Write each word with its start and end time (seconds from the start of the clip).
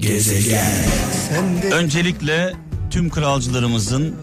Gezegen. 0.00 0.84
Öncelikle 1.72 2.54
tüm 2.90 3.10
kralcılarımızın, 3.10 4.16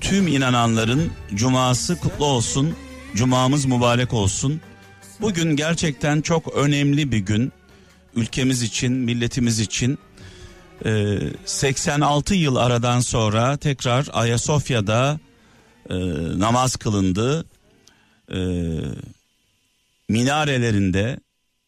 tüm 0.00 0.26
inananların 0.26 1.10
cuması 1.34 1.98
kutlu 1.98 2.24
olsun. 2.24 2.74
Cumamız 3.14 3.64
mübarek 3.64 4.12
olsun. 4.12 4.60
Bugün 5.20 5.56
gerçekten 5.56 6.20
çok 6.20 6.54
önemli 6.54 7.12
bir 7.12 7.18
gün. 7.18 7.52
Ülkemiz 8.14 8.62
için, 8.62 8.92
milletimiz 8.92 9.60
için. 9.60 9.98
Ee, 10.84 11.18
86 11.44 12.34
yıl 12.34 12.56
aradan 12.56 13.00
sonra 13.00 13.56
tekrar 13.56 14.06
Ayasofya'da 14.12 15.20
e, 15.90 15.94
namaz 16.38 16.76
kılındı. 16.76 17.44
Ee, 18.32 18.36
minarelerinde 20.08 21.18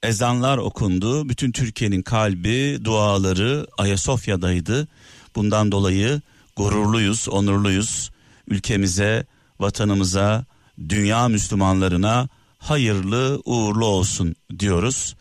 ezanlar 0.03 0.59
okundu. 0.59 1.29
Bütün 1.29 1.53
Türkiye'nin 1.53 2.03
kalbi, 2.03 2.79
duaları 2.85 3.67
Ayasofya'daydı. 3.79 4.89
Bundan 5.37 5.73
dolayı 5.73 6.21
gururluyuz, 6.57 7.29
onurluyuz. 7.29 8.11
Ülkemize, 8.49 9.27
vatanımıza, 9.61 10.45
dünya 10.89 11.29
Müslümanlarına 11.29 12.29
hayırlı, 12.59 13.43
uğurlu 13.45 13.87
olsun 13.87 14.35
diyoruz. 14.59 15.17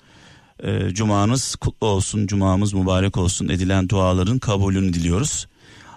E, 0.64 0.90
cumanız 0.94 1.56
kutlu 1.56 1.88
olsun, 1.88 2.28
cumamız 2.28 2.74
mübarek 2.74 3.18
olsun 3.18 3.50
edilen 3.50 3.90
duaların 3.90 4.40
kabulünü 4.40 4.94
diliyoruz. 4.94 5.48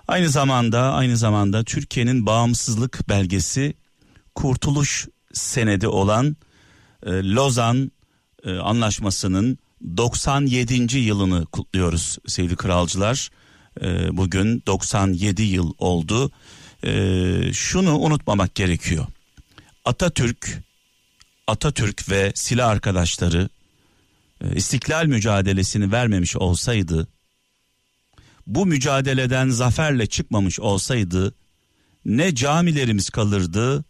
Aynı 0.09 0.29
zamanda 0.29 0.93
aynı 0.93 1.17
zamanda 1.17 1.65
Türkiye'nin 1.65 2.27
bağımsızlık 2.27 3.09
belgesi 3.09 3.75
kurtuluş 4.35 5.09
senedi 5.33 5.89
olan 5.89 6.37
e, 7.07 7.11
Lozan 7.11 7.93
e, 8.45 8.59
anlaşmasının 8.59 9.59
97. 9.97 10.99
yılını 10.99 11.47
kutluyoruz 11.47 12.19
sevgili 12.27 12.57
kralcılar. 12.57 13.31
E, 13.81 14.17
bugün 14.17 14.63
97 14.67 15.43
yıl 15.43 15.73
oldu. 15.79 16.31
E, 16.85 17.53
şunu 17.53 17.99
unutmamak 17.99 18.55
gerekiyor. 18.55 19.07
Atatürk, 19.85 20.59
Atatürk 21.47 22.11
ve 22.11 22.33
silah 22.35 22.69
arkadaşları 22.69 23.49
e, 24.41 24.55
istiklal 24.55 25.07
mücadelesini 25.07 25.93
vermemiş 25.93 26.37
olsaydı, 26.37 27.09
bu 28.47 28.67
mücadeleden 28.67 29.49
zaferle 29.49 30.07
çıkmamış 30.07 30.61
olsaydı 30.61 31.35
ne 32.05 32.35
camilerimiz 32.35 33.11
kalırdı, 33.11 33.85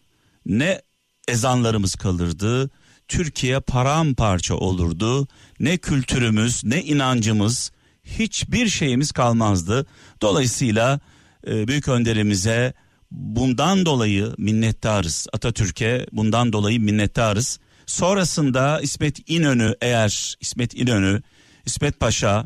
ne 0.47 0.83
ezanlarımız 1.29 1.95
kalırdı, 1.95 2.71
Türkiye 3.13 3.61
paramparça 3.61 4.55
olurdu. 4.55 5.29
Ne 5.61 5.77
kültürümüz, 5.77 6.65
ne 6.65 6.83
inancımız, 6.83 7.73
hiçbir 8.05 8.69
şeyimiz 8.69 9.13
kalmazdı. 9.13 9.87
Dolayısıyla 10.23 11.01
e, 11.47 11.69
büyük 11.69 11.89
önderimize 11.89 12.75
bundan 13.11 13.87
dolayı 13.87 14.35
minnettarız. 14.39 15.27
Atatürk'e 15.33 16.07
bundan 16.13 16.53
dolayı 16.53 16.81
minnettarız. 16.81 17.59
Sonrasında 17.87 18.81
İsmet 18.81 19.31
İnönü 19.31 19.75
eğer 19.81 20.35
İsmet 20.41 20.75
İnönü, 20.75 21.23
İsmet 21.67 22.01
Paşa 22.01 22.45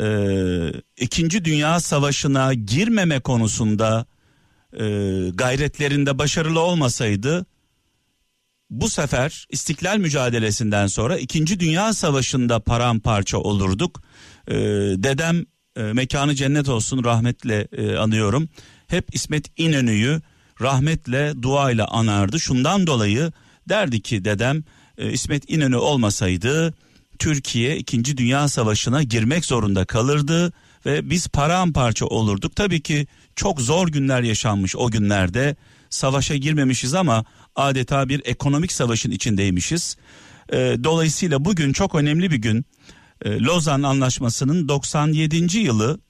e, 0.00 0.06
İkinci 1.00 1.44
Dünya 1.44 1.80
Savaşı'na 1.80 2.54
girmeme 2.54 3.20
konusunda 3.20 4.06
e, 4.72 4.84
gayretlerinde 5.34 6.18
başarılı 6.18 6.60
olmasaydı 6.60 7.46
bu 8.72 8.90
sefer 8.90 9.46
istiklal 9.50 9.98
mücadelesinden 9.98 10.86
sonra 10.86 11.18
2. 11.18 11.60
Dünya 11.60 11.92
Savaşı'nda 11.92 12.60
paramparça 12.60 13.38
olurduk. 13.38 14.02
Ee, 14.48 14.54
dedem 14.96 15.44
e, 15.76 15.82
mekanı 15.82 16.34
cennet 16.34 16.68
olsun 16.68 17.04
rahmetle 17.04 17.68
e, 17.72 17.96
anıyorum. 17.96 18.48
Hep 18.86 19.14
İsmet 19.14 19.60
İnönü'yü 19.60 20.20
rahmetle 20.60 21.42
duayla 21.42 21.86
anardı. 21.88 22.40
Şundan 22.40 22.86
dolayı 22.86 23.32
derdi 23.68 24.00
ki 24.00 24.24
dedem 24.24 24.64
e, 24.98 25.12
İsmet 25.12 25.50
İnönü 25.50 25.76
olmasaydı 25.76 26.74
Türkiye 27.18 27.76
2. 27.76 28.16
Dünya 28.16 28.48
Savaşı'na 28.48 29.02
girmek 29.02 29.44
zorunda 29.44 29.84
kalırdı 29.84 30.52
ve 30.86 31.10
biz 31.10 31.28
paramparça 31.28 32.06
olurduk. 32.06 32.56
Tabii 32.56 32.80
ki 32.80 33.06
çok 33.36 33.60
zor 33.60 33.88
günler 33.88 34.22
yaşanmış 34.22 34.76
o 34.76 34.90
günlerde. 34.90 35.56
Savaşa 35.92 36.36
girmemişiz 36.36 36.94
ama 36.94 37.24
adeta 37.56 38.08
bir 38.08 38.22
ekonomik 38.24 38.72
savaşın 38.72 39.10
içindeymişiz. 39.10 39.96
E, 40.52 40.56
dolayısıyla 40.84 41.44
bugün 41.44 41.72
çok 41.72 41.94
önemli 41.94 42.30
bir 42.30 42.36
gün. 42.36 42.64
E, 43.24 43.38
Lozan 43.40 43.82
Anlaşması'nın 43.82 44.68
97. 44.68 45.58
yılı 45.58 46.00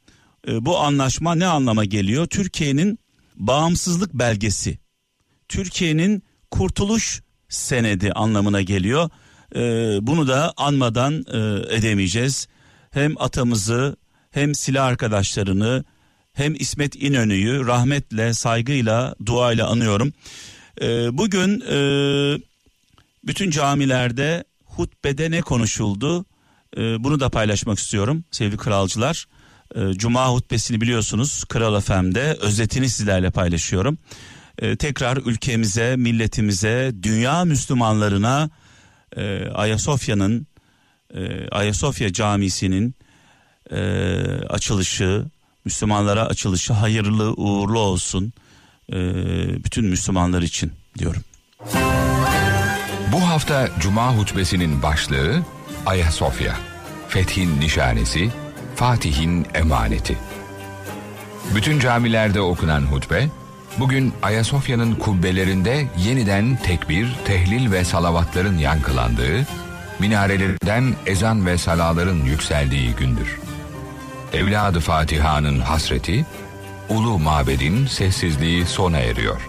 e, 0.48 0.64
bu 0.64 0.78
anlaşma 0.78 1.34
ne 1.34 1.46
anlama 1.46 1.84
geliyor? 1.84 2.26
Türkiye'nin 2.26 2.98
bağımsızlık 3.36 4.14
belgesi. 4.14 4.78
Türkiye'nin 5.48 6.22
kurtuluş 6.50 7.22
senedi 7.48 8.12
anlamına 8.12 8.62
geliyor. 8.62 9.10
Bunu 10.06 10.28
da 10.28 10.52
anmadan 10.56 11.24
e, 11.32 11.38
edemeyeceğiz. 11.76 12.46
Hem 12.90 13.22
atamızı 13.22 13.96
hem 14.30 14.54
silah 14.54 14.86
arkadaşlarını 14.86 15.84
hem 16.32 16.54
İsmet 16.54 16.96
İnönü'yü 16.96 17.66
rahmetle, 17.66 18.34
saygıyla, 18.34 19.14
duayla 19.26 19.66
anıyorum. 19.66 20.12
E, 20.80 21.18
bugün 21.18 21.60
e, 21.60 21.78
bütün 23.24 23.50
camilerde 23.50 24.44
hutbede 24.64 25.30
ne 25.30 25.40
konuşuldu? 25.40 26.24
E, 26.76 27.04
bunu 27.04 27.20
da 27.20 27.28
paylaşmak 27.28 27.78
istiyorum 27.78 28.24
sevgili 28.30 28.56
kralcılar. 28.56 29.26
E, 29.76 29.92
Cuma 29.92 30.28
hutbesini 30.28 30.80
biliyorsunuz 30.80 31.44
Kral 31.44 31.80
FM'de 31.80 32.36
özetini 32.40 32.88
sizlerle 32.88 33.30
paylaşıyorum. 33.30 33.98
Tekrar 34.78 35.16
ülkemize, 35.16 35.96
milletimize, 35.96 36.92
dünya 37.02 37.44
Müslümanlarına 37.44 38.50
e, 39.16 39.46
Ayasofya'nın, 39.46 40.46
e, 41.14 41.48
Ayasofya 41.48 42.12
Camisi'nin 42.12 42.94
açılışı, 44.48 45.26
Müslümanlara 45.64 46.26
açılışı 46.26 46.72
hayırlı 46.72 47.32
uğurlu 47.32 47.78
olsun 47.78 48.32
e, 48.92 48.96
bütün 49.64 49.84
Müslümanlar 49.84 50.42
için 50.42 50.72
diyorum. 50.98 51.22
Bu 53.12 53.28
hafta 53.28 53.68
Cuma 53.80 54.16
hutbesinin 54.16 54.82
başlığı 54.82 55.42
Ayasofya, 55.86 56.56
Fethin 57.08 57.60
nişanesi, 57.60 58.30
Fatih'in 58.76 59.46
emaneti. 59.54 60.18
Bütün 61.54 61.80
camilerde 61.80 62.40
okunan 62.40 62.82
hutbe, 62.82 63.28
bugün 63.78 64.12
Ayasofya'nın 64.22 64.94
kubbelerinde 64.94 65.86
yeniden 65.98 66.58
tekbir, 66.62 67.16
tehlil 67.24 67.70
ve 67.70 67.84
salavatların 67.84 68.58
yankılandığı, 68.58 69.46
minarelerden 69.98 70.94
ezan 71.06 71.46
ve 71.46 71.58
salaların 71.58 72.24
yükseldiği 72.24 72.94
gündür. 72.94 73.38
Evladı 74.32 74.80
Fatiha'nın 74.80 75.60
hasreti, 75.60 76.26
ulu 76.88 77.18
mabedin 77.18 77.86
sessizliği 77.86 78.66
sona 78.66 78.98
eriyor. 78.98 79.40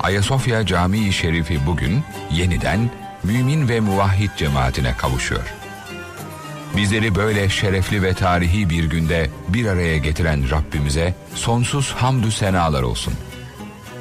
Ayasofya 0.00 0.66
Camii 0.66 1.12
Şerifi 1.12 1.66
bugün 1.66 2.02
yeniden 2.32 2.90
mümin 3.24 3.68
ve 3.68 3.80
muvahhid 3.80 4.30
cemaatine 4.36 4.94
kavuşuyor. 4.96 5.54
Bizleri 6.76 7.14
böyle 7.14 7.48
şerefli 7.48 8.02
ve 8.02 8.14
tarihi 8.14 8.70
bir 8.70 8.84
günde 8.84 9.30
bir 9.48 9.66
araya 9.66 9.98
getiren 9.98 10.50
Rabbimize 10.50 11.14
sonsuz 11.34 11.92
hamdü 11.92 12.30
senalar 12.30 12.82
olsun. 12.82 13.14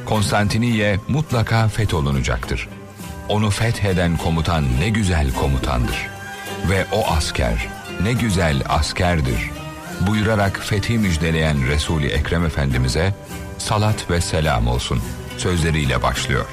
Konstantiniye 0.06 1.00
mutlaka 1.08 1.68
fetholunacaktır. 1.68 2.69
Onu 3.30 3.50
fetheden 3.50 4.18
komutan 4.18 4.63
ne 4.80 4.90
güzel 4.90 5.34
komutandır. 5.34 6.08
Ve 6.69 6.86
o 6.92 7.08
asker 7.08 7.68
ne 8.03 8.13
güzel 8.13 8.63
askerdir.'' 8.69 9.61
Buyurarak 10.07 10.59
fethi 10.59 10.98
müjdeleyen 10.98 11.68
Resul-i 11.68 12.07
Ekrem 12.07 12.45
Efendimiz'e 12.45 13.13
salat 13.57 14.09
ve 14.09 14.21
selam 14.21 14.68
olsun 14.68 15.01
sözleriyle 15.38 16.01
başlıyor. 16.01 16.45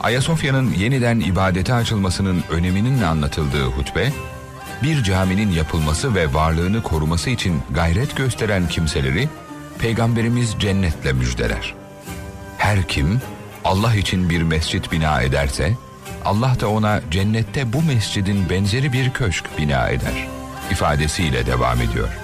Ayasofya'nın 0.00 0.72
yeniden 0.72 1.20
ibadete 1.20 1.74
açılmasının 1.74 2.44
öneminin 2.50 3.02
anlatıldığı 3.02 3.64
hutbe, 3.64 4.12
bir 4.82 5.02
caminin 5.02 5.50
yapılması 5.50 6.14
ve 6.14 6.34
varlığını 6.34 6.82
koruması 6.82 7.30
için 7.30 7.62
gayret 7.70 8.16
gösteren 8.16 8.68
kimseleri 8.68 9.28
Peygamberimiz 9.78 10.54
cennetle 10.58 11.12
müjdeler. 11.12 11.74
Her 12.58 12.88
kim 12.88 13.20
Allah 13.64 13.94
için 13.94 14.30
bir 14.30 14.42
mescit 14.42 14.92
bina 14.92 15.22
ederse, 15.22 15.76
Allah 16.24 16.56
da 16.60 16.68
ona 16.68 17.00
cennette 17.10 17.72
bu 17.72 17.82
mescidin 17.82 18.50
benzeri 18.50 18.92
bir 18.92 19.10
köşk 19.10 19.44
bina 19.58 19.88
eder 19.88 20.28
ifadesiyle 20.70 21.46
devam 21.46 21.80
ediyor.'' 21.80 22.19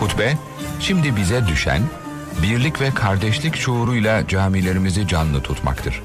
Hutbe, 0.00 0.36
şimdi 0.80 1.16
bize 1.16 1.46
düşen 1.46 1.82
birlik 2.42 2.80
ve 2.80 2.90
kardeşlik 2.90 3.56
şuuruyla 3.56 4.28
camilerimizi 4.28 5.08
canlı 5.08 5.42
tutmaktır. 5.42 6.02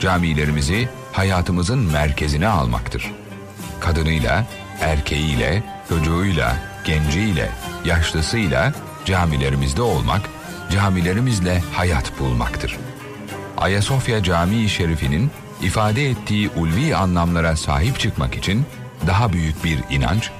Camilerimizi 0.00 0.88
hayatımızın 1.12 1.78
merkezine 1.78 2.48
almaktır. 2.48 3.12
Kadınıyla, 3.80 4.46
erkeğiyle, 4.80 5.62
çocuğuyla, 5.88 6.56
genciyle, 6.84 7.50
yaşlısıyla 7.84 8.72
camilerimizde 9.04 9.82
olmak, 9.82 10.22
camilerimizle 10.70 11.62
hayat 11.72 12.20
bulmaktır. 12.20 12.76
Ayasofya 13.56 14.22
Camii 14.22 14.68
Şerifi'nin 14.68 15.30
ifade 15.62 16.10
ettiği 16.10 16.50
ulvi 16.56 16.96
anlamlara 16.96 17.56
sahip 17.56 17.98
çıkmak 17.98 18.36
için 18.36 18.66
daha 19.06 19.32
büyük 19.32 19.64
bir 19.64 19.78
inanç, 19.90 20.30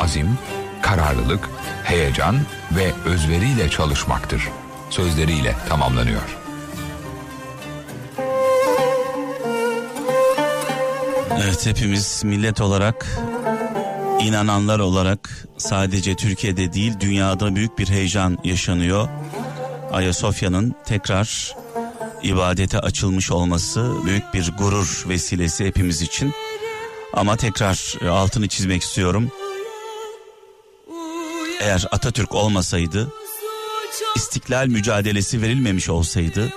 azim, 0.00 0.38
kararlılık, 0.84 1.50
heyecan 1.84 2.36
ve 2.72 2.92
özveriyle 3.04 3.70
çalışmaktır. 3.70 4.48
Sözleriyle 4.90 5.56
tamamlanıyor. 5.68 6.22
Evet 11.42 11.66
hepimiz 11.66 12.22
millet 12.24 12.60
olarak 12.60 13.06
inananlar 14.20 14.78
olarak 14.78 15.46
sadece 15.56 16.16
Türkiye'de 16.16 16.72
değil 16.72 16.92
dünyada 17.00 17.56
büyük 17.56 17.78
bir 17.78 17.88
heyecan 17.88 18.38
yaşanıyor. 18.44 19.08
Ayasofya'nın 19.92 20.74
tekrar 20.84 21.56
ibadete 22.22 22.78
açılmış 22.78 23.30
olması 23.30 23.92
büyük 24.04 24.34
bir 24.34 24.52
gurur 24.58 25.04
vesilesi 25.08 25.66
hepimiz 25.66 26.02
için. 26.02 26.32
Ama 27.12 27.36
tekrar 27.36 27.96
altını 28.08 28.48
çizmek 28.48 28.82
istiyorum. 28.82 29.30
Eğer 31.60 31.84
Atatürk 31.90 32.34
olmasaydı, 32.34 33.12
istiklal 34.16 34.66
mücadelesi 34.66 35.42
verilmemiş 35.42 35.88
olsaydı, 35.88 36.52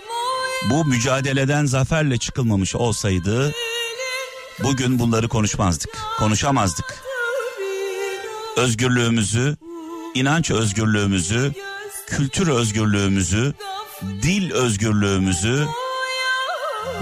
bu 0.70 0.86
mücadeleden 0.86 1.66
zaferle 1.66 2.18
çıkılmamış 2.18 2.76
olsaydı 2.76 3.54
bugün 4.64 5.00
bunları 5.00 5.28
konuşmazdık, 5.28 5.98
konuşamazdık. 6.20 7.04
Özgürlüğümüzü, 8.58 9.58
inanç 10.14 10.52
özgürlüğümüzü, 10.52 11.54
kültür 12.08 12.48
özgürlüğümüzü, 12.48 13.54
dil 14.22 14.52
özgürlüğümüzü, 14.52 15.68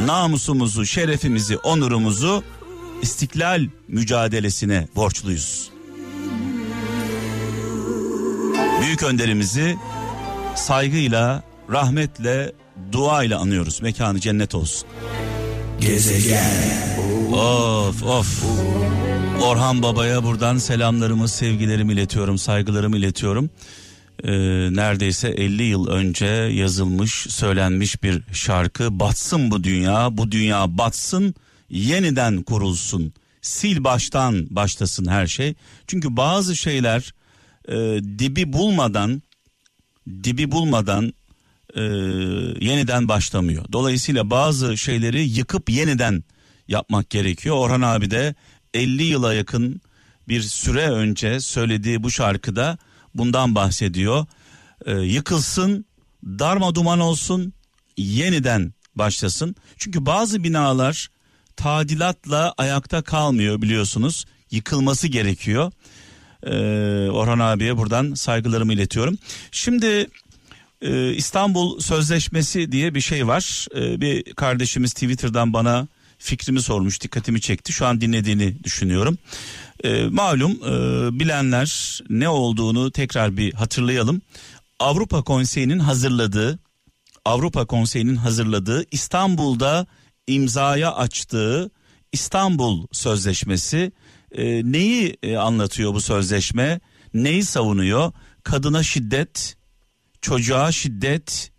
namusumuzu, 0.06 0.86
şerefimizi, 0.86 1.57
onurumuzu 1.57 2.44
istiklal 3.01 3.68
mücadelesine 3.88 4.88
borçluyuz. 4.95 5.75
Büyük 8.86 9.04
önderimizi 9.04 9.78
saygıyla, 10.56 11.44
rahmetle, 11.72 12.52
duayla 12.92 13.40
anıyoruz. 13.40 13.82
Mekanı 13.82 14.20
cennet 14.20 14.56
olsun. 14.56 14.88
Gezegen. 15.82 16.52
Of 17.34 18.04
of. 18.04 18.44
Orhan 19.42 19.84
Baba'ya 19.84 20.24
buradan 20.24 20.58
selamlarımı, 20.58 21.28
sevgilerimi 21.28 21.94
iletiyorum, 21.94 22.38
saygılarımı 22.38 22.98
iletiyorum. 22.98 23.50
Ee, 24.24 24.32
neredeyse 24.76 25.30
50 25.30 25.64
yıl 25.64 25.88
önce 25.88 26.26
yazılmış, 26.26 27.14
söylenmiş 27.30 28.04
bir 28.04 28.22
şarkı. 28.34 29.00
Batsın 29.00 29.52
bu 29.52 29.64
dünya, 29.64 30.18
bu 30.18 30.31
dünya 30.31 30.78
batsın, 30.78 31.36
yeniden 31.70 32.44
kurulsun. 32.44 33.14
Sil 33.54 33.78
baştan 33.84 34.48
başlasın 34.50 35.06
her 35.06 35.28
şey. 35.28 35.54
Çünkü 35.88 36.18
bazı 36.18 36.56
şeyler 36.56 37.14
e, 37.68 37.74
dibi 38.20 38.54
bulmadan, 38.54 39.22
dibi 40.24 40.52
bulmadan 40.52 41.14
e, 41.76 41.82
yeniden 42.66 43.08
başlamıyor. 43.08 43.66
Dolayısıyla 43.72 44.30
bazı 44.30 44.78
şeyleri 44.78 45.30
yıkıp 45.30 45.70
yeniden 45.70 46.24
yapmak 46.68 47.10
gerekiyor. 47.10 47.56
Orhan 47.56 47.82
abi 47.82 48.12
de 48.12 48.36
50 48.74 49.04
yıla 49.04 49.34
yakın 49.34 49.82
bir 50.28 50.42
süre 50.42 50.90
önce 50.90 51.40
söylediği 51.40 52.04
bu 52.04 52.12
şarkıda 52.12 52.78
bundan 53.16 53.56
bahsediyor. 53.56 54.26
Ee, 54.86 54.92
yıkılsın, 54.92 55.86
darma 56.26 56.76
duman 56.76 57.00
olsun, 57.00 57.54
yeniden 57.98 58.74
başlasın. 58.96 59.56
Çünkü 59.78 60.06
bazı 60.06 60.44
binalar 60.44 61.10
tadilatla 61.56 62.54
ayakta 62.58 63.02
kalmıyor 63.02 63.62
biliyorsunuz. 63.62 64.26
Yıkılması 64.52 65.08
gerekiyor. 65.08 65.72
Ee, 66.45 67.09
Orhan 67.09 67.39
abiye 67.39 67.77
buradan 67.77 68.13
saygılarımı 68.13 68.74
iletiyorum. 68.74 69.18
Şimdi 69.51 70.07
e, 70.81 71.13
İstanbul 71.13 71.80
Sözleşmesi 71.80 72.71
diye 72.71 72.95
bir 72.95 73.01
şey 73.01 73.27
var. 73.27 73.68
Ee, 73.75 74.01
bir 74.01 74.33
kardeşimiz 74.33 74.94
Twitter'dan 74.94 75.53
bana 75.53 75.88
fikrimi 76.18 76.62
sormuş 76.62 77.01
dikkatimi 77.01 77.42
çekti 77.42 77.74
şu 77.74 77.86
an 77.86 78.01
dinlediğini 78.01 78.63
düşünüyorum. 78.63 79.18
E, 79.83 80.06
malum 80.06 80.51
e, 80.51 80.69
bilenler 81.19 82.00
ne 82.09 82.30
olduğunu 82.30 82.92
tekrar 82.92 83.38
bir 83.38 83.53
hatırlayalım. 83.53 84.21
Avrupa 84.80 85.21
Konseyi'nin 85.21 85.80
hazırladığı 85.80 86.59
Avrupa 87.25 87.65
Konseyi'nin 87.65 88.15
hazırladığı 88.15 88.86
İstanbul'da 88.92 89.88
imzaya 90.27 90.95
açtığı 90.95 91.71
İstanbul 92.12 92.88
Sözleşmesi 92.92 93.92
e, 94.38 94.72
neyi 94.72 95.18
e, 95.24 95.38
anlatıyor 95.38 95.94
bu 95.94 96.02
sözleşme? 96.02 96.80
Neyi 97.14 97.44
savunuyor? 97.44 98.12
Kadına 98.44 98.84
şiddet, 98.84 99.58
çocuğa 100.22 100.72
şiddet, 100.72 101.52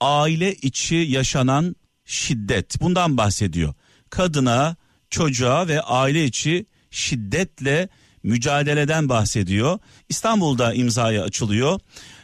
aile 0.00 0.54
içi 0.54 0.94
yaşanan 0.94 1.76
şiddet 2.04 2.80
bundan 2.80 3.16
bahsediyor 3.16 3.74
kadına, 4.10 4.76
çocuğa 5.10 5.68
ve 5.68 5.80
aile 5.80 6.24
içi 6.24 6.66
şiddetle 6.90 7.88
mücadeleden 8.22 9.08
bahsediyor. 9.08 9.78
İstanbul'da 10.08 10.74
imzaya 10.74 11.22
açılıyor. 11.22 11.80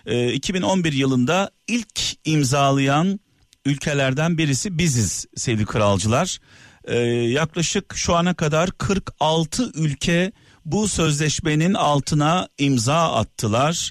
E, 0.06 0.17
ee, 0.17 0.33
2011 0.33 0.93
yılında 0.93 1.50
ilk 1.67 2.00
imzalayan 2.25 3.21
ülkelerden 3.65 4.38
birisi 4.38 4.79
biziz 4.79 5.27
sevgili 5.37 5.67
kralcılar. 5.67 6.38
E, 6.84 6.96
yaklaşık 7.06 7.94
şu 7.96 8.14
ana 8.14 8.34
kadar 8.34 8.70
46 8.70 9.70
ülke 9.75 10.32
bu 10.64 10.88
sözleşmenin 10.88 11.75
altına 11.75 12.49
imza 12.58 13.12
attılar. 13.12 13.90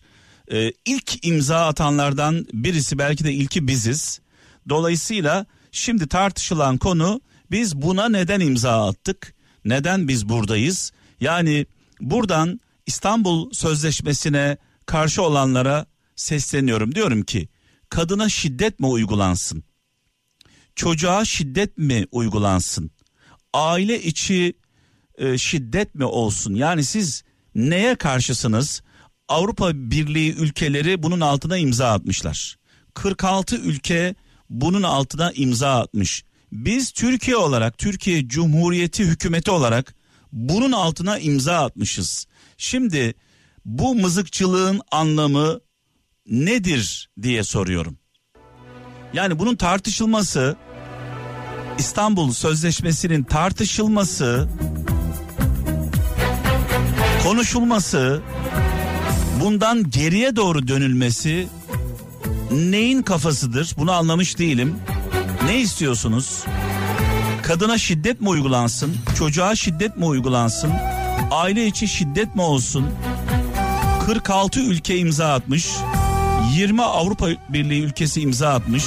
E, 0.51 0.71
ilk 0.85 1.25
imza 1.25 1.67
atanlardan 1.67 2.45
birisi 2.53 2.97
belki 2.97 3.23
de 3.23 3.33
ilki 3.33 3.67
biziz. 3.67 4.19
Dolayısıyla 4.69 5.45
şimdi 5.71 6.07
tartışılan 6.07 6.77
konu 6.77 7.21
biz 7.51 7.75
buna 7.75 8.09
neden 8.09 8.39
imza 8.39 8.87
attık? 8.87 9.33
Neden 9.65 10.07
biz 10.07 10.29
buradayız? 10.29 10.91
Yani 11.19 11.65
buradan 11.99 12.59
İstanbul 12.85 13.51
Sözleşmesi'ne 13.51 14.57
karşı 14.85 15.21
olanlara 15.21 15.85
sesleniyorum. 16.15 16.95
Diyorum 16.95 17.23
ki 17.23 17.49
kadına 17.89 18.29
şiddet 18.29 18.79
mi 18.79 18.87
uygulansın? 18.87 19.63
Çocuğa 20.75 21.25
şiddet 21.25 21.77
mi 21.77 22.05
uygulansın? 22.11 22.91
Aile 23.53 24.03
içi 24.03 24.53
e, 25.17 25.37
şiddet 25.37 25.95
mi 25.95 26.05
olsun? 26.05 26.55
Yani 26.55 26.83
siz 26.83 27.23
neye 27.55 27.95
karşısınız? 27.95 28.81
Avrupa 29.27 29.71
Birliği 29.73 30.33
ülkeleri 30.33 31.03
bunun 31.03 31.21
altına 31.21 31.57
imza 31.57 31.91
atmışlar. 31.91 32.57
46 32.93 33.55
ülke 33.55 34.15
bunun 34.49 34.83
altına 34.83 35.31
imza 35.31 35.79
atmış. 35.79 36.23
Biz 36.51 36.91
Türkiye 36.91 37.37
olarak 37.37 37.77
Türkiye 37.77 38.27
Cumhuriyeti 38.27 39.03
hükümeti 39.03 39.51
olarak 39.51 39.95
bunun 40.31 40.71
altına 40.71 41.19
imza 41.19 41.65
atmışız. 41.65 42.27
Şimdi 42.57 43.13
bu 43.65 43.95
mızıkçılığın 43.95 44.81
anlamı 44.91 45.59
nedir 46.25 47.09
diye 47.21 47.43
soruyorum. 47.43 47.97
Yani 49.13 49.39
bunun 49.39 49.55
tartışılması 49.55 50.55
İstanbul 51.77 52.31
Sözleşmesi'nin 52.31 53.23
tartışılması 53.23 54.47
konuşulması 57.23 58.21
bundan 59.43 59.89
geriye 59.89 60.35
doğru 60.35 60.67
dönülmesi 60.67 61.47
neyin 62.51 63.01
kafasıdır 63.01 63.75
bunu 63.77 63.91
anlamış 63.91 64.39
değilim. 64.39 64.75
Ne 65.45 65.59
istiyorsunuz? 65.59 66.43
Kadına 67.43 67.77
şiddet 67.77 68.21
mi 68.21 68.29
uygulansın? 68.29 68.95
Çocuğa 69.17 69.55
şiddet 69.55 69.97
mi 69.97 70.05
uygulansın? 70.05 70.71
Aile 71.31 71.65
içi 71.65 71.87
şiddet 71.87 72.35
mi 72.35 72.41
olsun? 72.41 72.85
46 74.05 74.59
ülke 74.59 74.97
imza 74.97 75.33
atmış. 75.33 75.67
20 76.55 76.81
Avrupa 76.81 77.27
Birliği 77.49 77.81
ülkesi 77.81 78.21
imza 78.21 78.49
atmış. 78.49 78.83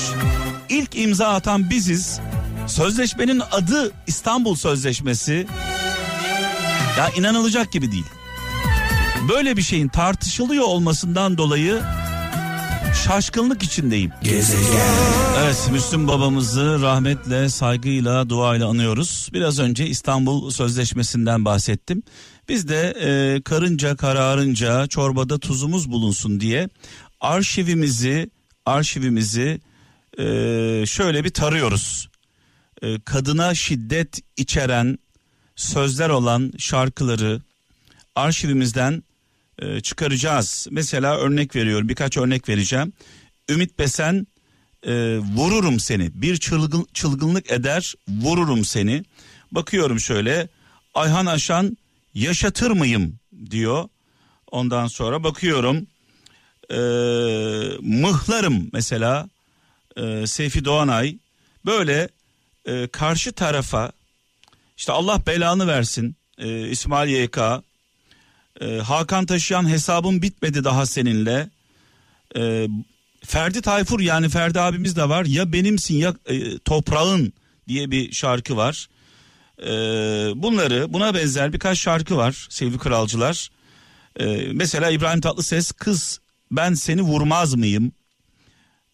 İlk 0.68 0.98
imza 0.98 1.28
atan 1.28 1.70
biziz. 1.70 2.20
Sözleşmenin 2.66 3.42
adı 3.52 3.92
İstanbul 4.06 4.54
Sözleşmesi. 4.54 5.46
Ya 6.98 7.10
inanılacak 7.16 7.72
gibi 7.72 7.92
değil. 7.92 8.06
Böyle 9.28 9.56
bir 9.56 9.62
şeyin 9.62 9.88
tartışılıyor 9.88 10.64
olmasından 10.64 11.38
dolayı 11.38 11.82
şaşkınlık 13.04 13.62
içindeyim. 13.62 14.12
Gezegen. 14.22 14.94
Evet 15.44 15.68
Müslüm 15.72 16.08
babamızı 16.08 16.82
rahmetle, 16.82 17.48
saygıyla, 17.48 18.28
duayla 18.28 18.68
anıyoruz. 18.68 19.28
Biraz 19.32 19.58
önce 19.58 19.86
İstanbul 19.86 20.50
Sözleşmesi'nden 20.50 21.44
bahsettim. 21.44 22.02
Biz 22.48 22.68
de 22.68 22.94
e, 23.00 23.42
karınca 23.42 23.96
kararınca 23.96 24.86
çorbada 24.86 25.38
tuzumuz 25.38 25.90
bulunsun 25.90 26.40
diye 26.40 26.68
arşivimizi 27.24 28.30
arşivimizi 28.66 29.60
e, 30.18 30.24
şöyle 30.86 31.24
bir 31.24 31.30
tarıyoruz. 31.30 32.08
E, 32.82 33.00
kadına 33.00 33.54
şiddet 33.54 34.20
içeren 34.36 34.98
sözler 35.56 36.08
olan 36.08 36.52
şarkıları 36.58 37.40
arşivimizden 38.14 39.02
e, 39.58 39.80
çıkaracağız. 39.80 40.66
Mesela 40.70 41.16
örnek 41.16 41.56
veriyorum 41.56 41.88
birkaç 41.88 42.16
örnek 42.16 42.48
vereceğim. 42.48 42.92
Ümit 43.48 43.78
Besen 43.78 44.26
e, 44.82 45.18
vururum 45.18 45.80
seni 45.80 46.22
bir 46.22 46.36
çılgın, 46.36 46.86
çılgınlık 46.94 47.50
eder 47.50 47.94
vururum 48.08 48.64
seni. 48.64 49.04
Bakıyorum 49.52 50.00
şöyle 50.00 50.48
Ayhan 50.94 51.26
Aşan 51.26 51.76
yaşatır 52.14 52.70
mıyım 52.70 53.18
diyor. 53.50 53.88
Ondan 54.50 54.86
sonra 54.86 55.24
bakıyorum 55.24 55.86
e, 56.70 56.76
mıhlarım 57.80 58.70
mesela 58.72 59.28
e, 59.96 60.26
Seyfi 60.26 60.64
Doğanay 60.64 61.16
böyle 61.66 62.08
e, 62.66 62.86
karşı 62.86 63.32
tarafa 63.32 63.92
işte 64.76 64.92
Allah 64.92 65.26
belanı 65.26 65.66
versin 65.66 66.16
e, 66.38 66.68
İsmail 66.68 67.10
YK 67.10 67.38
e, 68.60 68.78
Hakan 68.78 69.26
Taşıyan 69.26 69.68
hesabım 69.68 70.22
bitmedi 70.22 70.64
daha 70.64 70.86
seninle 70.86 71.50
e, 72.36 72.68
Ferdi 73.24 73.62
Tayfur 73.62 74.00
yani 74.00 74.28
Ferdi 74.28 74.60
abimiz 74.60 74.96
de 74.96 75.08
var 75.08 75.24
ya 75.24 75.52
benimsin 75.52 75.96
ya 75.96 76.14
e, 76.26 76.58
toprağın 76.58 77.32
diye 77.68 77.90
bir 77.90 78.12
şarkı 78.12 78.56
var. 78.56 78.88
E, 79.62 79.68
bunları 80.42 80.92
buna 80.92 81.14
benzer 81.14 81.52
birkaç 81.52 81.78
şarkı 81.78 82.16
var 82.16 82.46
sevgili 82.50 82.78
kralcılar. 82.78 83.50
E, 84.20 84.26
mesela 84.52 84.90
İbrahim 84.90 85.20
Tatlıses 85.20 85.72
kız 85.72 86.20
ben 86.56 86.74
seni 86.74 87.02
vurmaz 87.02 87.54
mıyım? 87.54 87.92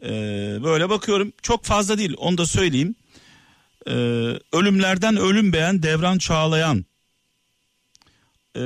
E, 0.02 0.10
böyle 0.64 0.88
bakıyorum 0.88 1.32
çok 1.42 1.64
fazla 1.64 1.98
değil 1.98 2.14
onu 2.18 2.38
da 2.38 2.46
söyleyeyim. 2.46 2.94
E, 3.86 3.92
ölümlerden 4.52 5.16
ölüm 5.16 5.52
beğen 5.52 5.82
Devran 5.82 6.18
Çağlayan. 6.18 6.84
E, 8.56 8.62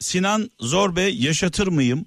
Sinan 0.00 0.50
Zor 0.60 0.96
Bey 0.96 1.16
yaşatır 1.16 1.66
mıyım? 1.66 2.06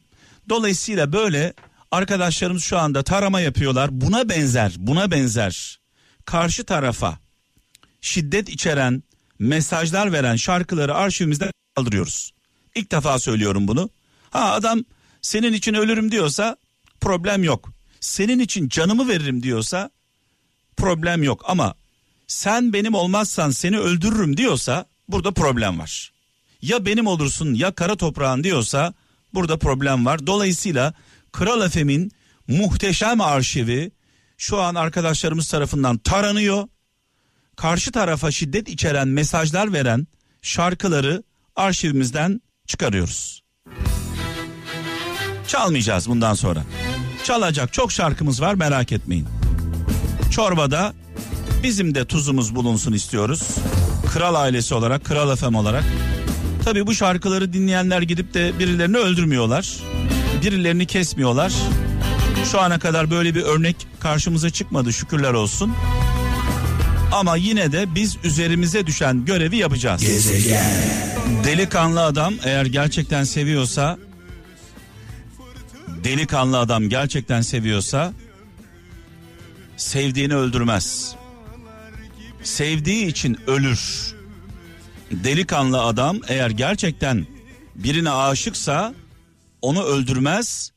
Dolayısıyla 0.50 1.14
böyle 1.14 1.54
arkadaşlarımız 1.92 2.64
şu 2.64 2.78
anda 2.78 3.04
tarama 3.04 3.42
yapıyorlar. 3.42 4.02
Buna 4.02 4.30
benzer, 4.30 4.74
buna 4.78 5.12
benzer 5.12 5.80
karşı 6.26 6.64
tarafa 6.64 7.20
şiddet 8.02 8.50
içeren 8.50 9.04
mesajlar 9.40 10.14
veren 10.14 10.36
şarkıları 10.36 10.96
arşivimizden 10.96 11.52
kaldırıyoruz. 11.76 12.34
İlk 12.76 12.92
defa 12.92 13.20
söylüyorum 13.20 13.68
bunu. 13.68 13.90
Ha 14.30 14.52
adam 14.52 14.86
senin 15.22 15.54
için 15.54 15.74
ölürüm 15.74 16.12
diyorsa 16.12 16.58
problem 17.02 17.44
yok. 17.44 17.74
Senin 18.00 18.40
için 18.40 18.70
canımı 18.70 19.08
veririm 19.08 19.44
diyorsa 19.44 19.90
problem 20.78 21.24
yok 21.24 21.44
ama 21.48 21.74
sen 22.28 22.74
benim 22.74 22.94
olmazsan 22.94 23.52
seni 23.52 23.80
öldürürüm 23.80 24.38
diyorsa 24.38 24.86
burada 25.08 25.32
problem 25.32 25.80
var. 25.80 26.12
Ya 26.62 26.86
benim 26.86 27.08
olursun 27.08 27.54
ya 27.54 27.72
kara 27.72 27.96
toprağın 27.96 28.44
diyorsa 28.44 28.94
burada 29.34 29.60
problem 29.60 30.06
var. 30.06 30.28
Dolayısıyla 30.28 30.94
Kral 31.32 31.66
Efem'in 31.66 32.12
muhteşem 32.48 33.22
arşivi 33.22 33.92
şu 34.38 34.62
an 34.62 34.76
arkadaşlarımız 34.76 35.50
tarafından 35.50 35.98
taranıyor. 35.98 36.68
Karşı 37.56 37.92
tarafa 37.92 38.32
şiddet 38.32 38.70
içeren 38.70 39.08
mesajlar 39.08 39.74
veren 39.74 40.08
şarkıları 40.42 41.24
arşivimizden 41.56 42.42
çıkarıyoruz. 42.68 43.44
Çalmayacağız 45.50 46.10
bundan 46.10 46.34
sonra. 46.34 46.64
Çalacak 47.24 47.74
çok 47.74 47.92
şarkımız 47.92 48.42
var 48.42 48.54
merak 48.54 48.92
etmeyin. 48.92 49.28
Çorbada 50.32 50.94
bizim 51.64 51.96
de 51.96 52.06
tuzumuz 52.06 52.56
bulunsun 52.56 52.94
istiyoruz. 52.94 53.44
Kral 54.14 54.36
ailesi 54.36 54.74
olarak, 54.74 55.06
Kral 55.06 55.32
Efem 55.32 55.56
olarak. 55.56 55.84
Tabii 56.66 56.88
bu 56.88 56.94
şarkıları 56.94 57.54
dinleyenler 57.54 58.02
gidip 58.02 58.34
de 58.34 58.60
birilerini 58.60 58.98
öldürmüyorlar. 58.98 59.76
Birilerini 60.44 60.86
kesmiyorlar. 60.86 61.54
Şu 62.52 62.62
ana 62.62 62.80
kadar 62.80 63.12
böyle 63.12 63.36
bir 63.36 63.42
örnek 63.42 63.76
karşımıza 64.00 64.50
çıkmadı 64.50 64.94
şükürler 64.94 65.34
olsun. 65.34 65.74
Ama 67.12 67.36
yine 67.36 67.72
de 67.72 67.96
biz 67.96 68.18
üzerimize 68.24 68.88
düşen 68.88 69.26
görevi 69.26 69.58
yapacağız. 69.58 70.02
Gezegen. 70.02 70.66
Delikanlı 71.44 72.04
adam 72.04 72.34
eğer 72.44 72.66
gerçekten 72.66 73.24
seviyorsa 73.24 73.98
delikanlı 76.04 76.60
adam 76.60 76.90
gerçekten 76.90 77.42
seviyorsa 77.42 78.14
sevdiğini 79.78 80.36
öldürmez. 80.36 81.16
Sevdiği 82.44 83.06
için 83.06 83.38
ölür. 83.48 84.14
Delikanlı 85.12 85.82
adam 85.82 86.20
eğer 86.28 86.50
gerçekten 86.50 87.28
birine 87.76 88.12
aşıksa 88.12 88.94
onu 89.62 89.84
öldürmez. 89.84 90.72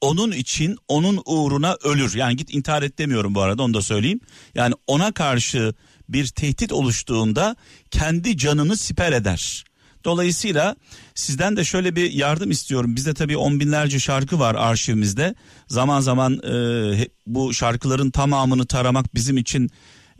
Onun 0.00 0.32
için 0.32 0.76
onun 0.88 1.22
uğruna 1.26 1.76
ölür. 1.84 2.14
Yani 2.14 2.36
git 2.36 2.54
intihar 2.54 2.82
et 2.82 2.98
demiyorum 2.98 3.34
bu 3.34 3.40
arada 3.40 3.62
onu 3.62 3.74
da 3.74 3.82
söyleyeyim. 3.82 4.20
Yani 4.54 4.74
ona 4.86 5.12
karşı 5.12 5.74
bir 6.08 6.26
tehdit 6.26 6.72
oluştuğunda 6.72 7.56
kendi 7.90 8.36
canını 8.36 8.76
siper 8.76 9.12
eder. 9.12 9.64
Dolayısıyla 10.04 10.76
sizden 11.14 11.56
de 11.56 11.64
şöyle 11.64 11.96
bir 11.96 12.12
yardım 12.12 12.50
istiyorum. 12.50 12.96
Bizde 12.96 13.14
tabii 13.14 13.36
on 13.36 13.60
binlerce 13.60 13.98
şarkı 13.98 14.38
var 14.38 14.54
arşivimizde. 14.54 15.34
Zaman 15.68 16.00
zaman 16.00 16.32
e, 16.32 17.08
bu 17.26 17.54
şarkıların 17.54 18.10
tamamını 18.10 18.66
taramak 18.66 19.14
bizim 19.14 19.36
için 19.36 19.70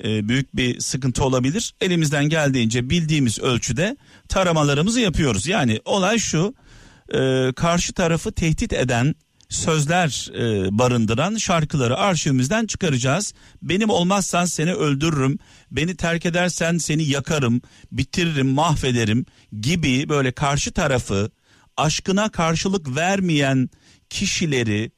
e, 0.04 0.28
büyük 0.28 0.56
bir 0.56 0.80
sıkıntı 0.80 1.24
olabilir. 1.24 1.74
Elimizden 1.80 2.24
geldiğince 2.24 2.90
bildiğimiz 2.90 3.38
ölçüde 3.38 3.96
taramalarımızı 4.28 5.00
yapıyoruz. 5.00 5.46
Yani 5.46 5.80
olay 5.84 6.18
şu 6.18 6.54
e, 7.14 7.52
karşı 7.56 7.92
tarafı 7.92 8.32
tehdit 8.32 8.72
eden 8.72 9.14
sözler 9.54 10.30
e, 10.34 10.78
barındıran 10.78 11.36
şarkıları 11.36 11.96
arşivimizden 11.96 12.66
çıkaracağız. 12.66 13.34
Benim 13.62 13.90
olmazsan 13.90 14.44
seni 14.44 14.72
öldürürüm, 14.74 15.38
beni 15.70 15.96
terk 15.96 16.26
edersen 16.26 16.78
seni 16.78 17.04
yakarım, 17.04 17.62
bitiririm, 17.92 18.48
mahvederim 18.48 19.26
gibi 19.60 20.08
böyle 20.08 20.32
karşı 20.32 20.72
tarafı 20.72 21.30
aşkına 21.76 22.28
karşılık 22.28 22.96
vermeyen 22.96 23.70
kişileri, 24.10 24.90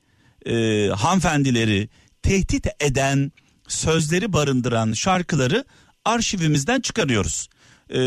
e, 0.46 0.88
hanımefendileri 0.88 1.88
tehdit 2.22 2.66
eden 2.80 3.32
sözleri 3.68 4.32
barındıran 4.32 4.92
şarkıları 4.92 5.64
arşivimizden 6.04 6.80
çıkarıyoruz. 6.80 7.48
E, 7.90 7.98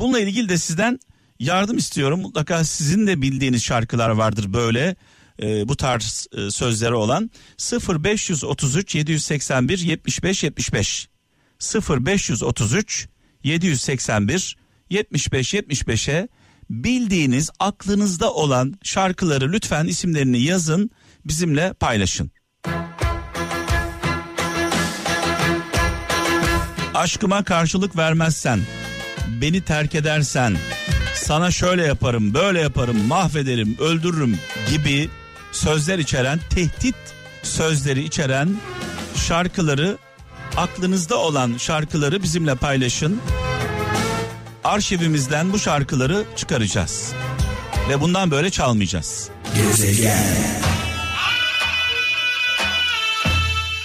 bununla 0.00 0.20
ilgili 0.20 0.48
de 0.48 0.58
sizden 0.58 0.98
yardım 1.40 1.76
istiyorum. 1.76 2.20
Mutlaka 2.20 2.64
sizin 2.64 3.06
de 3.06 3.22
bildiğiniz 3.22 3.62
şarkılar 3.62 4.10
vardır 4.10 4.52
böyle 4.52 4.96
e, 5.42 5.68
bu 5.68 5.76
tarz 5.76 6.26
e, 6.32 6.50
sözleri 6.50 6.94
olan 6.94 7.30
0533 7.88 8.94
781 8.94 9.78
75 9.78 10.44
75 10.44 11.08
0533 11.90 13.08
781 13.44 14.56
75 14.90 15.54
75'e 15.54 16.28
bildiğiniz 16.70 17.50
aklınızda 17.58 18.32
olan 18.32 18.74
şarkıları 18.82 19.52
lütfen 19.52 19.86
isimlerini 19.86 20.42
yazın 20.42 20.90
bizimle 21.24 21.72
paylaşın. 21.72 22.30
Aşkıma 26.94 27.44
karşılık 27.44 27.96
vermezsen, 27.96 28.60
beni 29.40 29.60
terk 29.60 29.94
edersen, 29.94 30.56
sana 31.14 31.50
şöyle 31.50 31.84
yaparım, 31.84 32.34
böyle 32.34 32.60
yaparım, 32.60 32.96
mahvederim, 33.06 33.76
öldürürüm 33.80 34.38
gibi 34.70 35.08
sözler 35.54 35.98
içeren, 35.98 36.40
tehdit 36.50 36.94
sözleri 37.42 38.02
içeren 38.02 38.56
şarkıları 39.28 39.98
aklınızda 40.56 41.16
olan 41.16 41.56
şarkıları 41.58 42.22
bizimle 42.22 42.54
paylaşın. 42.54 43.20
Arşivimizden 44.64 45.52
bu 45.52 45.58
şarkıları 45.58 46.24
çıkaracağız. 46.36 47.12
Ve 47.88 48.00
bundan 48.00 48.30
böyle 48.30 48.50
çalmayacağız. 48.50 49.28
Gezegen. 49.56 50.24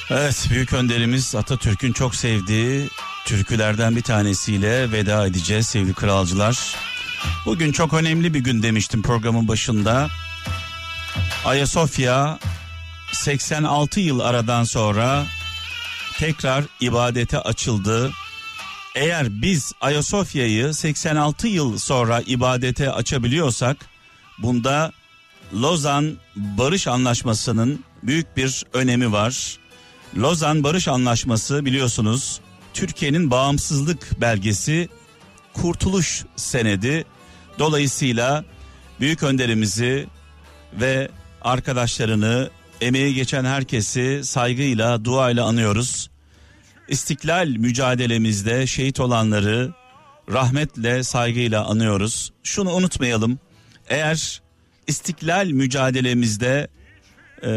Evet 0.09 0.47
büyük 0.49 0.73
önderimiz 0.73 1.35
Atatürk'ün 1.35 1.93
çok 1.93 2.15
sevdiği 2.15 2.89
türkülerden 3.25 3.95
bir 3.95 4.01
tanesiyle 4.01 4.91
veda 4.91 5.27
edeceğiz 5.27 5.67
sevgili 5.67 5.93
kralcılar. 5.93 6.75
Bugün 7.45 7.71
çok 7.71 7.93
önemli 7.93 8.33
bir 8.33 8.39
gün 8.39 8.63
demiştim 8.63 9.01
programın 9.01 9.47
başında. 9.47 10.09
Ayasofya 11.45 12.39
86 13.13 13.99
yıl 13.99 14.19
aradan 14.19 14.63
sonra 14.63 15.25
tekrar 16.17 16.63
ibadete 16.81 17.39
açıldı. 17.39 18.11
eğer 18.95 19.41
biz 19.41 19.73
Ayasofya'yı 19.81 20.73
86 20.73 21.47
yıl 21.47 21.77
sonra 21.77 22.21
ibadete 22.25 22.91
açabiliyorsak 22.91 23.77
bunda 24.39 24.91
Lozan 25.53 26.17
Barış 26.35 26.87
Anlaşması'nın 26.87 27.83
büyük 28.03 28.37
bir 28.37 28.65
önemi 28.73 29.11
var. 29.11 29.57
Lozan 30.17 30.63
Barış 30.63 30.87
Anlaşması 30.87 31.65
biliyorsunuz 31.65 32.39
Türkiye'nin 32.73 33.31
bağımsızlık 33.31 34.21
belgesi, 34.21 34.89
kurtuluş 35.53 36.23
senedi. 36.35 37.05
Dolayısıyla 37.59 38.45
büyük 38.99 39.23
önderimizi 39.23 40.07
ve 40.73 41.09
arkadaşlarını, 41.41 42.49
emeği 42.81 43.13
geçen 43.13 43.45
herkesi 43.45 44.21
saygıyla, 44.23 45.05
duayla 45.05 45.45
anıyoruz. 45.45 46.09
İstiklal 46.87 47.47
mücadelemizde 47.47 48.67
şehit 48.67 48.99
olanları 48.99 49.73
rahmetle, 50.31 51.03
saygıyla 51.03 51.65
anıyoruz. 51.65 52.31
Şunu 52.43 52.71
unutmayalım. 52.71 53.39
Eğer 53.89 54.41
istiklal 54.87 55.47
mücadelemizde 55.47 56.67
e, 57.45 57.51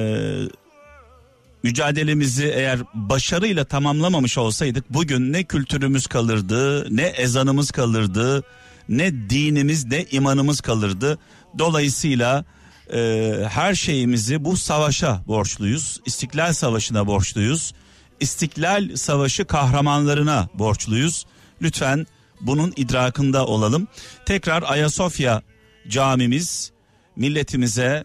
mücadelemizi 1.62 2.44
eğer 2.44 2.80
başarıyla 2.94 3.64
tamamlamamış 3.64 4.38
olsaydık 4.38 4.84
bugün 4.90 5.32
ne 5.32 5.44
kültürümüz 5.44 6.06
kalırdı, 6.06 6.86
ne 6.96 7.02
ezanımız 7.02 7.70
kalırdı, 7.70 8.44
ne 8.88 9.30
dinimiz 9.30 9.84
ne 9.84 10.04
imanımız 10.10 10.60
kalırdı. 10.60 11.18
Dolayısıyla 11.58 12.44
e, 12.92 13.32
her 13.48 13.74
şeyimizi 13.74 14.44
bu 14.44 14.56
savaşa 14.56 15.22
borçluyuz. 15.26 16.00
İstiklal 16.06 16.52
Savaşı'na 16.52 17.06
borçluyuz. 17.06 17.74
İstiklal 18.20 18.96
Savaşı 18.96 19.44
kahramanlarına 19.44 20.48
borçluyuz. 20.54 21.26
Lütfen 21.62 22.06
bunun 22.40 22.72
idrakında 22.76 23.46
olalım. 23.46 23.88
Tekrar 24.26 24.62
Ayasofya 24.62 25.42
camimiz 25.88 26.72
milletimize 27.16 28.04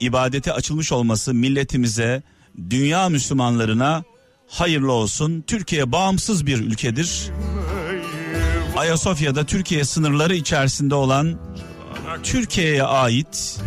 ibadete 0.00 0.52
açılmış 0.52 0.92
olması 0.92 1.34
milletimize 1.34 2.22
dünya 2.70 3.08
Müslümanlarına 3.08 4.04
hayırlı 4.48 4.92
olsun. 4.92 5.44
Türkiye 5.46 5.92
bağımsız 5.92 6.46
bir 6.46 6.58
ülkedir. 6.58 7.30
Ayasofya'da 8.76 9.44
Türkiye 9.44 9.84
sınırları 9.84 10.34
içerisinde 10.34 10.94
olan 10.94 11.38
Türkiye'ye 12.22 12.82
ait 12.82 13.60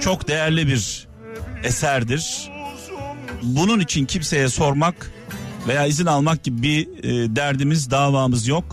çok 0.00 0.28
değerli 0.28 0.66
bir 0.66 1.08
eserdir. 1.64 2.50
Bunun 3.42 3.80
için 3.80 4.04
kimseye 4.04 4.48
sormak 4.48 5.10
veya 5.68 5.86
izin 5.86 6.06
almak 6.06 6.44
gibi 6.44 6.62
bir 6.62 7.04
e, 7.04 7.36
derdimiz, 7.36 7.90
davamız 7.90 8.48
yok. 8.48 8.64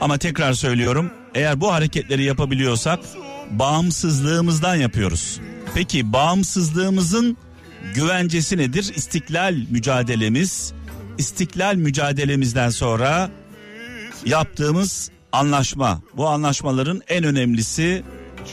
Ama 0.00 0.18
tekrar 0.18 0.52
söylüyorum, 0.52 1.10
eğer 1.34 1.60
bu 1.60 1.72
hareketleri 1.72 2.24
yapabiliyorsak 2.24 2.98
bağımsızlığımızdan 3.50 4.74
yapıyoruz. 4.74 5.40
Peki 5.74 6.12
bağımsızlığımızın 6.12 7.36
güvencesi 7.94 8.56
nedir? 8.56 8.92
İstiklal 8.96 9.54
mücadelemiz. 9.70 10.72
İstiklal 11.18 11.74
mücadelemizden 11.74 12.70
sonra 12.70 13.30
yaptığımız 14.24 15.10
anlaşma. 15.32 16.02
Bu 16.16 16.28
anlaşmaların 16.28 17.02
en 17.08 17.24
önemlisi 17.24 18.02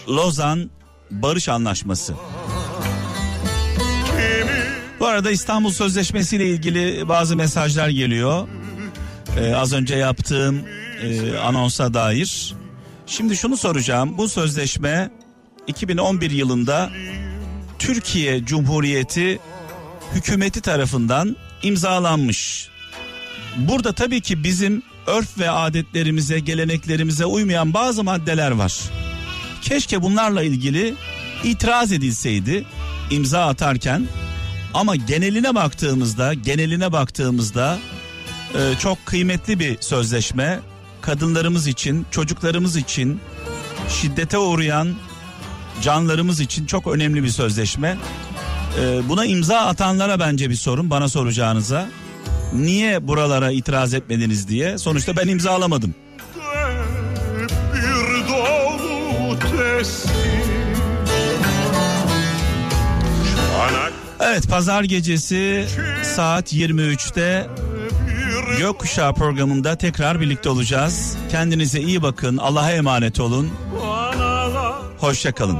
Lozan 0.09 0.69
Barış 1.11 1.49
Anlaşması. 1.49 2.13
Bu 4.99 5.07
arada 5.07 5.31
İstanbul 5.31 5.71
Sözleşmesi 5.71 6.35
ile 6.35 6.49
ilgili 6.49 7.09
bazı 7.09 7.35
mesajlar 7.35 7.89
geliyor. 7.89 8.47
Ee, 9.39 9.55
az 9.55 9.73
önce 9.73 9.95
yaptığım 9.95 10.61
e, 11.03 11.37
anonsa 11.37 11.93
dair. 11.93 12.55
Şimdi 13.05 13.37
şunu 13.37 13.57
soracağım. 13.57 14.17
Bu 14.17 14.29
sözleşme 14.29 15.11
2011 15.67 16.31
yılında 16.31 16.89
Türkiye 17.79 18.45
Cumhuriyeti 18.45 19.39
hükümeti 20.13 20.61
tarafından 20.61 21.35
imzalanmış. 21.63 22.69
Burada 23.57 23.93
tabii 23.93 24.21
ki 24.21 24.43
bizim 24.43 24.83
örf 25.07 25.39
ve 25.39 25.49
adetlerimize, 25.49 26.39
geleneklerimize 26.39 27.25
uymayan 27.25 27.73
bazı 27.73 28.03
maddeler 28.03 28.51
var. 28.51 28.73
Keşke 29.61 30.01
bunlarla 30.01 30.43
ilgili 30.43 30.93
itiraz 31.43 31.91
edilseydi 31.91 32.65
imza 33.11 33.45
atarken 33.45 34.07
ama 34.73 34.95
geneline 34.95 35.55
baktığımızda, 35.55 36.33
geneline 36.33 36.91
baktığımızda 36.91 37.79
e, 38.55 38.79
çok 38.79 39.05
kıymetli 39.05 39.59
bir 39.59 39.77
sözleşme. 39.81 40.59
Kadınlarımız 41.01 41.67
için, 41.67 42.05
çocuklarımız 42.11 42.75
için, 42.75 43.19
şiddete 43.89 44.37
uğrayan 44.37 44.95
canlarımız 45.81 46.39
için 46.39 46.65
çok 46.65 46.87
önemli 46.87 47.23
bir 47.23 47.29
sözleşme. 47.29 47.97
E, 48.81 49.09
buna 49.09 49.25
imza 49.25 49.59
atanlara 49.59 50.19
bence 50.19 50.49
bir 50.49 50.55
sorun, 50.55 50.89
bana 50.89 51.09
soracağınıza. 51.09 51.89
Niye 52.53 53.07
buralara 53.07 53.51
itiraz 53.51 53.93
etmediniz 53.93 54.47
diye. 54.47 54.77
Sonuçta 54.77 55.15
ben 55.15 55.27
imzalamadım. 55.27 55.95
Evet 64.19 64.49
pazar 64.49 64.83
gecesi 64.83 65.65
saat 66.03 66.53
23'te 66.53 67.47
Gökkuşağı 68.57 69.13
programında 69.13 69.75
tekrar 69.75 70.21
birlikte 70.21 70.49
olacağız. 70.49 71.17
Kendinize 71.31 71.79
iyi 71.79 72.01
bakın. 72.01 72.37
Allah'a 72.37 72.71
emanet 72.71 73.19
olun. 73.19 73.49
Hoşçakalın. 74.99 75.57